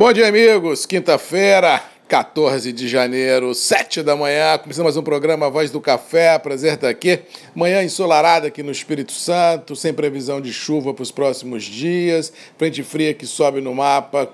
[0.00, 0.86] Bom dia, amigos.
[0.86, 4.56] Quinta-feira, 14 de janeiro, 7 da manhã.
[4.56, 6.38] Começamos mais um programa Voz do Café.
[6.38, 7.18] Prazer estar aqui.
[7.54, 12.32] Manhã ensolarada aqui no Espírito Santo, sem previsão de chuva para os próximos dias.
[12.56, 14.26] Frente fria que sobe no mapa,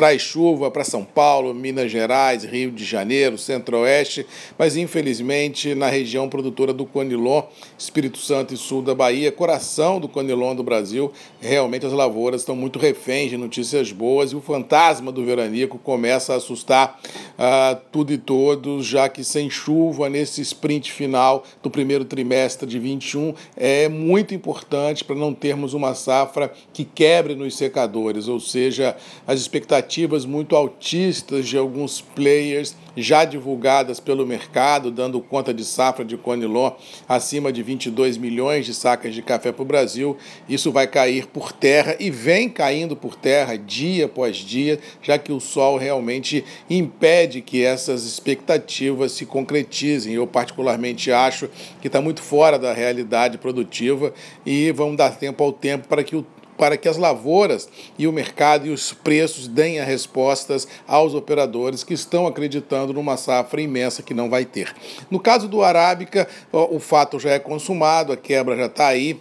[0.00, 4.26] traz chuva para São Paulo, Minas Gerais, Rio de Janeiro, Centro-Oeste,
[4.58, 7.42] mas infelizmente na região produtora do Conilon,
[7.78, 12.56] Espírito Santo e sul da Bahia, coração do Conilon do Brasil, realmente as lavouras estão
[12.56, 16.98] muito reféns de notícias boas e o fantasma do veranico começa a assustar
[17.34, 22.78] uh, tudo e todos, já que sem chuva nesse sprint final do primeiro trimestre de
[22.78, 28.96] 21 é muito importante para não termos uma safra que quebre nos secadores, ou seja,
[29.26, 35.64] as expectativas expectativas muito altistas de alguns players já divulgadas pelo mercado, dando conta de
[35.64, 36.72] safra de Conilon
[37.08, 40.16] acima de 22 milhões de sacas de café para o Brasil.
[40.48, 45.32] Isso vai cair por terra e vem caindo por terra dia após dia, já que
[45.32, 50.14] o sol realmente impede que essas expectativas se concretizem.
[50.14, 51.48] Eu, particularmente, acho
[51.80, 54.12] que está muito fora da realidade produtiva
[54.46, 56.24] e vamos dar tempo ao tempo para que o
[56.60, 61.82] para que as lavouras e o mercado e os preços deem as respostas aos operadores
[61.82, 64.76] que estão acreditando numa safra imensa que não vai ter.
[65.10, 69.18] No caso do Arábica, o fato já é consumado, a quebra já está aí,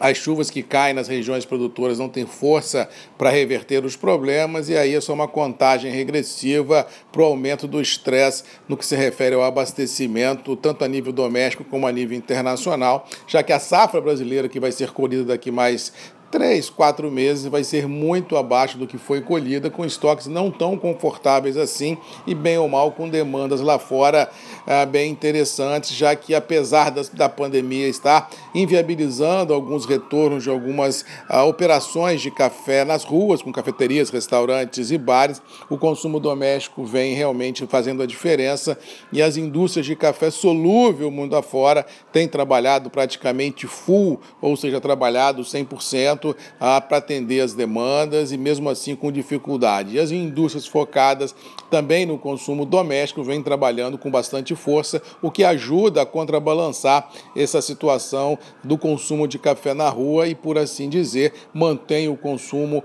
[0.00, 4.76] as chuvas que caem nas regiões produtoras não têm força para reverter os problemas, e
[4.76, 9.34] aí é só uma contagem regressiva para o aumento do estresse no que se refere
[9.34, 14.48] ao abastecimento, tanto a nível doméstico como a nível internacional, já que a safra brasileira,
[14.48, 15.92] que vai ser colhida daqui mais
[16.32, 20.78] três, quatro meses vai ser muito abaixo do que foi colhida, com estoques não tão
[20.78, 24.30] confortáveis assim e bem ou mal com demandas lá fora
[24.66, 31.04] ah, bem interessantes, já que apesar da, da pandemia estar inviabilizando alguns retornos de algumas
[31.28, 37.12] ah, operações de café nas ruas, com cafeterias, restaurantes e bares, o consumo doméstico vem
[37.14, 38.78] realmente fazendo a diferença
[39.12, 45.42] e as indústrias de café solúvel mundo afora têm trabalhado praticamente full, ou seja, trabalhado
[45.42, 46.21] 100%
[46.60, 49.96] ah, para atender as demandas e mesmo assim com dificuldade.
[49.96, 51.34] E as indústrias focadas
[51.70, 57.60] também no consumo doméstico vêm trabalhando com bastante força, o que ajuda a contrabalançar essa
[57.60, 62.82] situação do consumo de café na rua e, por assim dizer, mantém o consumo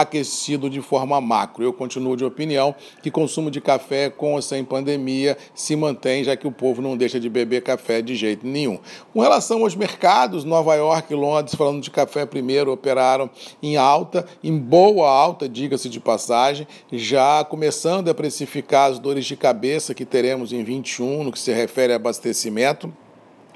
[0.00, 1.64] aquecido de forma macro.
[1.64, 2.72] Eu continuo de opinião
[3.02, 6.96] que consumo de café com ou sem pandemia se mantém, já que o povo não
[6.96, 8.78] deixa de beber café de jeito nenhum.
[9.12, 13.28] Com relação aos mercados, Nova York e Londres, falando de café primeiro, operaram
[13.60, 19.36] em alta, em boa alta, diga-se de passagem, já começando a precificar as dores de
[19.36, 22.92] cabeça que teremos em 21 no que se refere a abastecimento.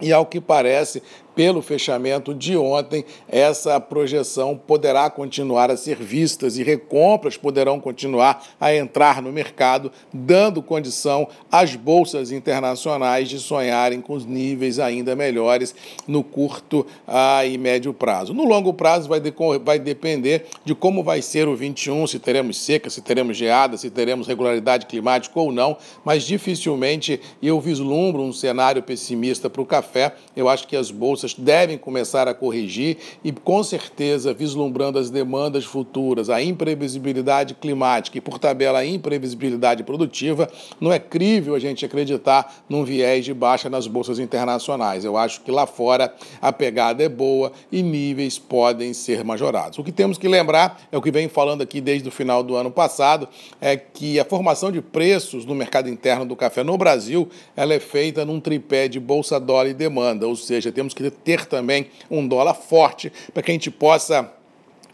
[0.00, 1.00] E ao que parece,
[1.34, 8.44] pelo fechamento de ontem, essa projeção poderá continuar a ser vistas e recompras poderão continuar
[8.60, 15.14] a entrar no mercado, dando condição às bolsas internacionais de sonharem com os níveis ainda
[15.14, 15.74] melhores
[16.06, 18.34] no curto ah, e médio prazo.
[18.34, 19.20] No longo prazo vai,
[19.64, 23.90] vai depender de como vai ser o 21, se teremos seca, se teremos geada, se
[23.90, 30.14] teremos regularidade climática ou não, mas dificilmente eu vislumbro um cenário pessimista para o café.
[30.36, 35.10] Eu acho que as bolsas bolsas devem começar a corrigir e, com certeza, vislumbrando as
[35.10, 40.50] demandas futuras, a imprevisibilidade climática e, por tabela, a imprevisibilidade produtiva,
[40.80, 45.04] não é crível a gente acreditar num viés de baixa nas bolsas internacionais.
[45.04, 49.78] Eu acho que lá fora a pegada é boa e níveis podem ser majorados.
[49.78, 52.56] O que temos que lembrar é o que vem falando aqui desde o final do
[52.56, 53.28] ano passado,
[53.60, 57.80] é que a formação de preços no mercado interno do café no Brasil, ela é
[57.80, 61.11] feita num tripé de bolsa, dólar e demanda, ou seja, temos que ter
[61.46, 64.32] também um dólar forte para que a gente possa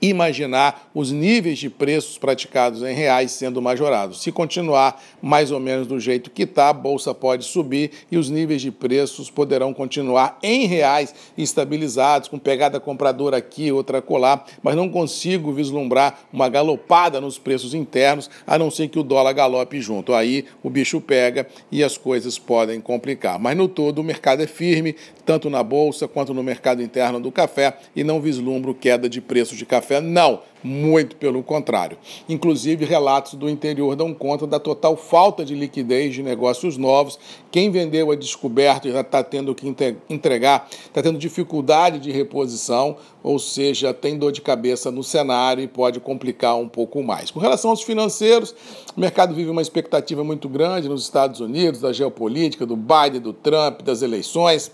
[0.01, 4.23] imaginar os níveis de preços praticados em reais sendo majorados.
[4.23, 8.31] Se continuar mais ou menos do jeito que está, a bolsa pode subir e os
[8.31, 14.77] níveis de preços poderão continuar em reais estabilizados, com pegada compradora aqui, outra colar, mas
[14.77, 19.81] não consigo vislumbrar uma galopada nos preços internos, a não ser que o dólar galope
[19.81, 20.15] junto.
[20.15, 23.39] Aí o bicho pega e as coisas podem complicar.
[23.39, 24.95] Mas no todo o mercado é firme,
[25.27, 29.59] tanto na bolsa quanto no mercado interno do café, e não vislumbro queda de preços
[29.59, 31.97] de café Não, muito pelo contrário.
[32.29, 37.19] Inclusive, relatos do interior dão conta da total falta de liquidez de negócios novos.
[37.51, 39.75] Quem vendeu a descoberto já está tendo que
[40.09, 45.69] entregar, está tendo dificuldade de reposição, ou seja, tem dor de cabeça no cenário e
[45.69, 47.31] pode complicar um pouco mais.
[47.31, 48.55] Com relação aos financeiros,
[48.97, 53.33] o mercado vive uma expectativa muito grande nos Estados Unidos, da geopolítica, do Biden, do
[53.33, 54.71] Trump, das eleições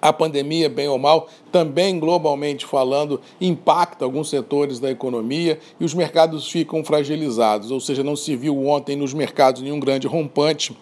[0.00, 5.92] A pandemia, bem ou mal, também globalmente falando, impacta alguns setores da economia e os
[5.92, 10.76] mercados ficam fragilizados, ou seja, não se viu ontem nos mercados nenhum grande rompante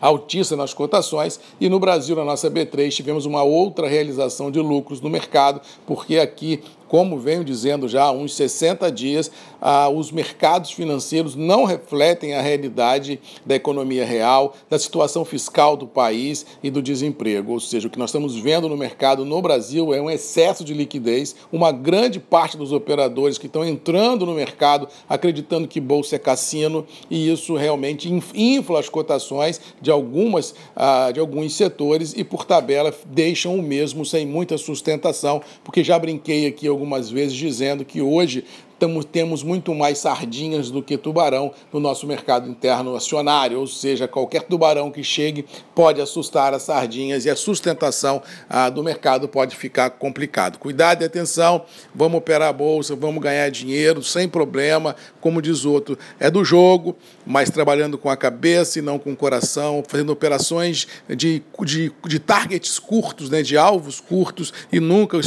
[0.00, 1.40] altíssima nas cotações.
[1.60, 6.18] E no Brasil, na nossa B3, tivemos uma outra realização de lucros no mercado, porque
[6.18, 9.30] aqui como venho dizendo já há uns 60 dias,
[9.60, 15.86] ah, os mercados financeiros não refletem a realidade da economia real, da situação fiscal do
[15.86, 17.52] país e do desemprego.
[17.52, 20.74] Ou seja, o que nós estamos vendo no mercado no Brasil é um excesso de
[20.74, 26.18] liquidez, uma grande parte dos operadores que estão entrando no mercado acreditando que bolsa é
[26.18, 32.44] cassino e isso realmente infla as cotações de, algumas, ah, de alguns setores e, por
[32.44, 38.00] tabela, deixam o mesmo sem muita sustentação, porque já brinquei aqui algumas vezes dizendo que
[38.00, 38.44] hoje
[38.78, 44.06] tamo, temos muito mais sardinhas do que tubarão no nosso mercado interno acionário, ou seja,
[44.06, 45.44] qualquer tubarão que chegue
[45.74, 50.58] pode assustar as sardinhas e a sustentação ah, do mercado pode ficar complicado.
[50.58, 51.64] Cuidado e atenção,
[51.94, 56.96] vamos operar a bolsa, vamos ganhar dinheiro sem problema, como diz outro, é do jogo,
[57.26, 62.18] mas trabalhando com a cabeça e não com o coração, fazendo operações de, de, de
[62.18, 65.18] targets curtos, né, de alvos curtos e nunca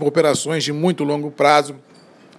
[0.00, 1.74] operações de muito longo prazo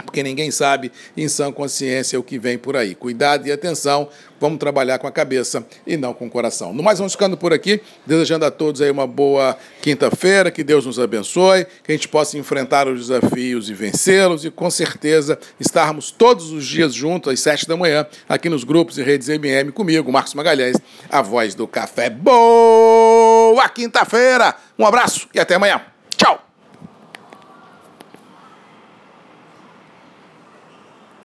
[0.05, 2.95] porque ninguém sabe em sã consciência o que vem por aí.
[2.95, 4.09] Cuidado e atenção,
[4.39, 6.73] vamos trabalhar com a cabeça e não com o coração.
[6.73, 10.85] No mais, vamos ficando por aqui, desejando a todos aí uma boa quinta-feira, que Deus
[10.85, 16.11] nos abençoe, que a gente possa enfrentar os desafios e vencê-los e com certeza estarmos
[16.11, 20.11] todos os dias juntos às sete da manhã aqui nos grupos e redes MM comigo,
[20.11, 20.77] Marcos Magalhães,
[21.09, 22.09] a voz do café.
[22.09, 24.55] Boa quinta-feira!
[24.77, 25.81] Um abraço e até amanhã!